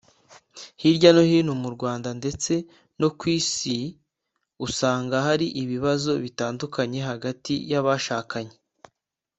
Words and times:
Hirya 0.81 1.09
no 1.15 1.23
hino 1.29 1.53
mu 1.63 1.69
Rwanda 1.75 2.09
ndetse 2.19 2.53
no 2.99 3.09
ku 3.17 3.25
isi 3.37 3.77
usanga 4.67 5.15
hari 5.27 5.47
ibibazo 5.61 6.11
bitandukanye 6.23 6.99
hagati 7.09 7.53
y’abashakanye 7.71 8.55